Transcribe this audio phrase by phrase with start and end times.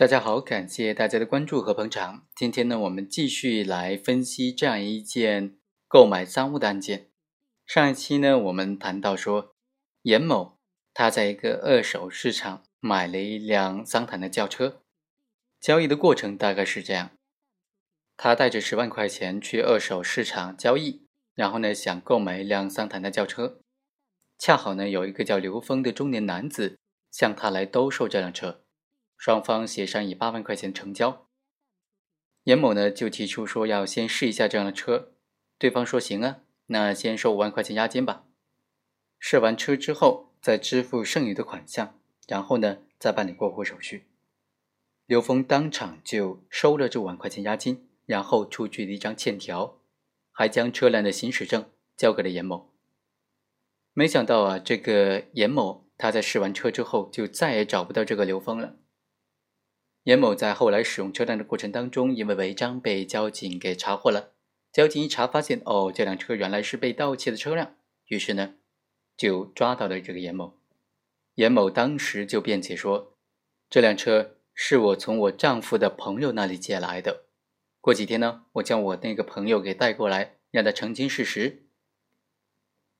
[0.00, 2.26] 大家好，感谢大家的关注和捧场。
[2.34, 7.10] 今天呢，我们继续来分析这样一件购买赃物的案件。
[7.66, 9.54] 上一期呢，我们谈到说，
[10.00, 10.56] 严某
[10.94, 14.80] 他在一个二手市场买了一辆桑塔纳轿车，
[15.60, 17.10] 交易的过程大概是这样：
[18.16, 21.04] 他带着十万块钱去二手市场交易，
[21.34, 23.60] 然后呢，想购买一辆桑塔纳轿车，
[24.38, 26.78] 恰好呢，有一个叫刘峰的中年男子
[27.10, 28.59] 向他来兜售这辆车。
[29.20, 31.26] 双方协商以八万块钱成交，
[32.44, 35.12] 严某呢就提出说要先试一下这样的车，
[35.58, 36.38] 对方说行啊，
[36.68, 38.24] 那先收五万块钱押金吧。
[39.18, 44.06] 试完车之后再支付剩余的款项，然后呢再办理过户手续。
[45.04, 49.76] 刘峰当场就收了这五万块钱押金，然后出具了一张欠条，
[50.32, 52.70] 还将车辆的行驶证交给了严某。
[53.92, 58.76] 没想到啊，这个严某他在试完车之后就再也找不到这个刘峰了。
[60.04, 64.32] 严某在后来使用车辆的过程当中，因为违章被交警给查获了。
[64.72, 67.76] 交警一查发现，哦，这辆车原来是被盗窃的车辆，
[68.06, 68.54] 于是呢，
[69.16, 70.54] 就抓到了这个严某。
[71.34, 73.16] 严某当时就辩解说
[73.68, 77.24] ：“这辆车是我从我丈夫的朋友那里借来的，
[77.80, 81.64] 过几天呢，我将我那个朋友给带过来，让他澄清事实。”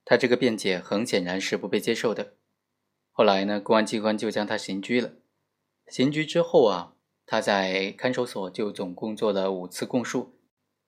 [0.05, 2.35] 他这个辩解很显然是不被接受的。
[3.13, 5.13] 后来呢，公安机关就将他刑拘了。
[5.91, 6.95] 刑拘之后啊，
[7.27, 10.35] 他在看守所就总共做了五次供述，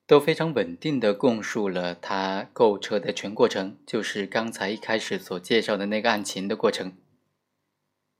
[0.06, 6.92] 都非常稳定的供述了他购车的全过程，就是刚才一开始所介绍的那个案情的过程。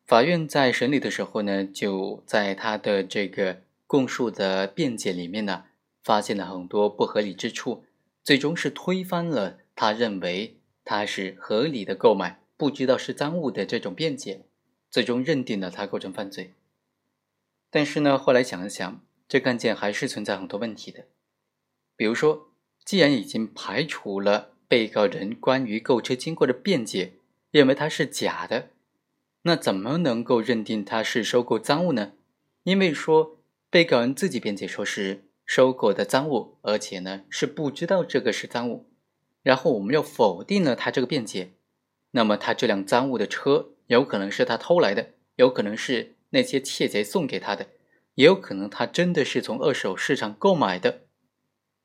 [0.04, 5.66] 法院在审理的时候呢，就在他的这个供述的辩解里面呢，
[6.02, 7.84] 发现了很多不合理之处，
[8.24, 14.40] 最终是推翻了他认为他是合理的购买，不知道是赃物的这种辩解，
[14.90, 16.52] 最终认定了他构成犯罪。
[17.74, 21.06] 但是呢，后来想了想，这个案件还是存在很多问题的。
[21.96, 22.50] 比如说，
[22.84, 27.14] 既然已经排除了被告人关于购车经过的辩解，
[27.50, 28.68] 认为它是假的，
[29.44, 32.12] 那怎么能够认定他是收购赃物呢？
[32.64, 33.38] 因为说
[33.70, 38.84] 被告人自己辩解说是收购的赃物，而且呢是不知道这个是赃物，
[39.42, 41.52] 然后我们又否定了他这个辩解，
[42.10, 46.16] 那么他这辆赃物的车有可能是他偷来的，有可能是。
[46.32, 47.68] 那些窃贼送给他的，
[48.16, 51.06] 也有可能他真的是从二手市场购买的。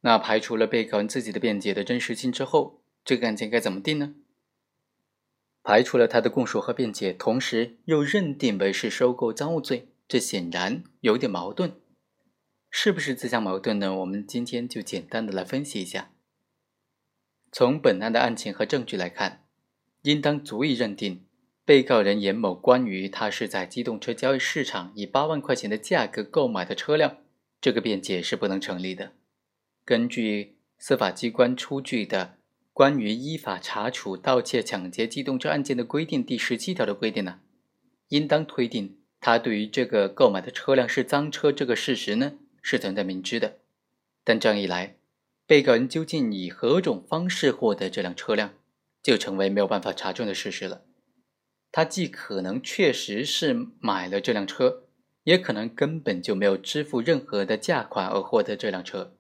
[0.01, 4.15] 那排除了被告人自己的辩解的真实性之后，这个案件该怎么定呢？
[5.63, 11.73] 排除了他的供述和辩解，同时又认定为是收购赃物罪，这显然有点矛盾。
[12.69, 13.95] 是不是自相矛盾呢？
[13.95, 16.11] 我们今天就简单的来分析一下。
[17.51, 19.45] 从本案的案情和证据来看，
[20.03, 21.26] 应当足以认定。
[21.67, 27.17] 被告人严某关于他是在机动车交易市场以八万块钱的价格购买的车辆，
[27.59, 29.11] 这个辩解是不能成立的。
[29.83, 32.25] 根据司法机关出具的
[32.71, 37.41] 《关于依法查处盗窃、抢劫机动车案件的规定》第十七条的规定呢，
[38.07, 43.57] 应当推定他对于这个购买的车辆是赃车这个事实呢是存在明知的。
[44.23, 44.95] 但这样一来，
[45.45, 48.53] 被告人究竟以何种方式获得这辆车辆，
[49.03, 50.83] 就成为没有办法查证的事实了。
[51.71, 54.83] 他既可能确实是买了这辆车，
[55.23, 59.15] 也可能根本就没有支付任何的价款而获得这辆车，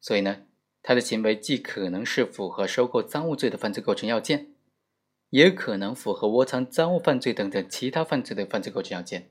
[0.00, 0.42] 所以呢，
[0.82, 4.48] 他的行为既可能是符合收购赃物罪的犯罪构成要件，
[5.30, 9.30] 也可能符合窝藏赃物犯罪等等其他犯罪的犯罪构成要件。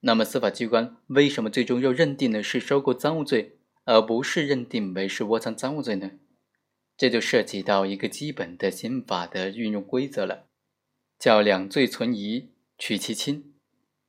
[0.00, 6.12] 那么，司法机关为什么最终又认定的是收购赃物罪，而不是认定为是窝藏赃物罪呢？
[6.96, 10.47] 这就涉及到一个基本的刑法的运用规则了。
[11.18, 13.52] 叫两罪存疑，取其轻。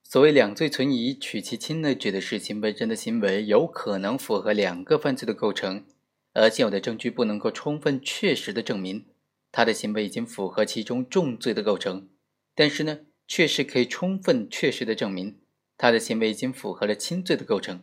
[0.04, 5.86] 所谓两罪存疑，取其轻呢，指的是行为人的行为有可能符合两个犯罪的构成，
[6.34, 9.08] 而现有的证据不能够充分确实的证明
[9.52, 12.08] 他的行为已经符合其中重罪的构成，
[12.54, 15.40] 但是呢，确实可以充分确实的证明
[15.78, 17.82] 他的行为已经符合了轻罪的构成。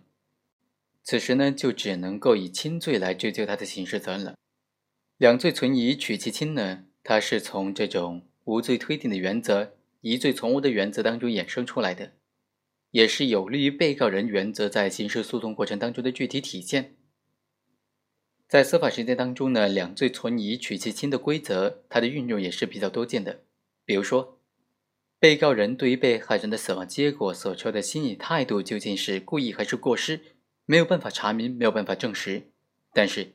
[1.03, 4.37] 此时呢，就只能够以轻罪来追究他的刑事责任了。
[5.17, 8.23] 两罪存疑，取其轻呢，它是从这种。
[8.47, 12.13] 无罪推定的原则，疑罪从无的原则当中衍生出来的，
[12.93, 16.95] 也是有利于被告人原则在刑事诉讼过程当中的具体体现。
[18.47, 23.43] 在司法实践当中呢，两罪存疑取其轻的规则，它的运用也是比较多见的。
[23.85, 24.39] 比如说，
[25.19, 30.21] 被告人对于被害人的死亡结果所持的心理态度究竟是故意还是过失，
[30.65, 32.53] 没有办法查明，没有办法证实，
[32.93, 33.33] 但是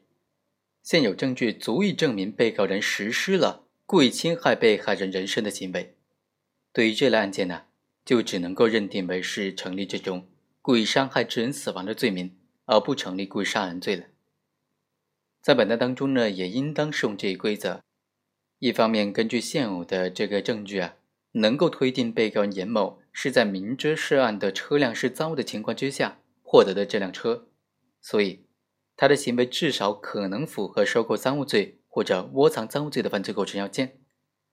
[0.81, 3.67] 现有证据足以证明被告人实施了。
[3.91, 5.97] 故意侵害被害人人身的行为，
[6.71, 7.63] 对于这类案件呢，
[8.05, 10.29] 就只能够认定为是成立这种
[10.61, 12.33] 故意伤害致人死亡的罪名，
[12.67, 14.05] 而不成立故意杀人罪了。
[15.41, 17.83] 在本案当中呢，也应当适用这一规则。
[18.59, 20.95] 一方面，根据现有的这个证据啊，
[21.33, 27.49] 能够推定被告人严某是在明知涉案的车辆是赃物的情况之下获得的这辆车，
[27.99, 28.45] 所以
[28.95, 33.99] 他的行为至少可能符合收购赃物罪或者窝藏赃物罪的犯罪构成要件。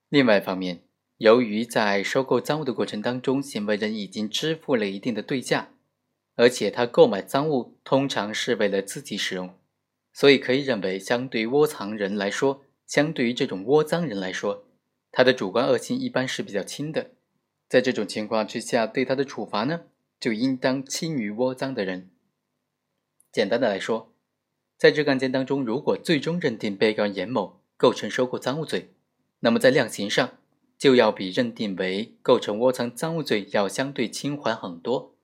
[0.09, 0.83] 另外一方面，
[1.17, 5.69] 由于在收购赃物的过程当中，行为人已经支付了一定的对价，
[6.35, 9.55] 而且他购买赃物通常是为了自己使用。
[10.11, 14.65] 所以可以认为，相对于窝藏人来说，相对于这种窝赃人来说，
[15.11, 17.11] 他的主观恶性一般是比较轻的。
[17.69, 19.83] 在这种情况之下，对他的处罚呢，
[20.19, 22.09] 就应当轻于窝赃的人。
[23.31, 24.08] 简单的来说，
[24.79, 28.89] 在这个案件当中，如果最终认定被告人严某构成收购赃物罪，
[29.41, 30.37] 那么在量刑上
[30.77, 35.15] 就要比认定为构成窝藏赃物罪要相对轻缓很多。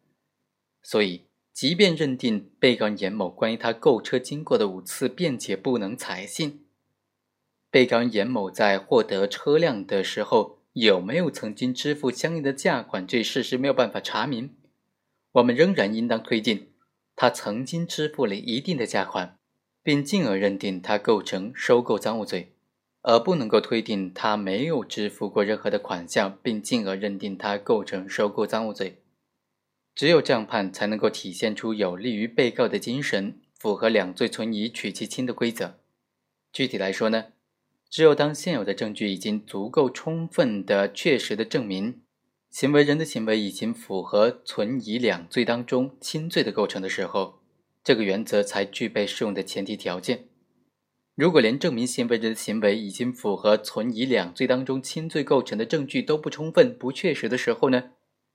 [0.83, 1.23] 所以。
[1.55, 6.65] 即便认定被告人严某关于他购车经过的五次辩解不能采信，
[7.71, 14.53] 被告人严某在获得车辆的时候有没有曾经支付相应的价款，这事实没有办法查明，
[15.31, 16.73] 我们仍然应当推定
[17.15, 19.39] 他曾经支付了一定的价款，
[19.85, 22.53] 并进而认定他构成收购赃物罪，
[23.03, 29.03] 而不能够推定他没有支付过任何的款项，并进而认定他构成收购赃物罪。
[29.93, 35.77] 只有这样判，才能够体现出有利于被告的精神，符合两罪存疑取其轻的规则。
[36.51, 37.25] 具体来说呢，
[37.87, 42.01] 只有当现有的证据已经足够充分的、确实的证明
[42.49, 47.43] 行为人的行为已经符合存疑两罪当中轻罪的构成的时候，
[47.85, 50.27] 这个原则才具备适用的前提条件。
[51.13, 57.91] 如果连证明行为人的行为已经符合存疑两罪当中轻罪构成的证据都不充分、不确实的时候呢？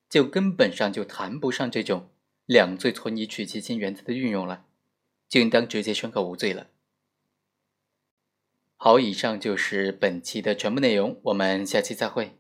[0.08, 2.11] 就根本上就谈不上这种
[2.47, 4.64] 两罪存疑取其轻原则的运用了，
[5.29, 6.69] 就应当直接宣告无罪了。
[8.76, 12.39] 好，以上就是本期的全部内容，我们下期再会。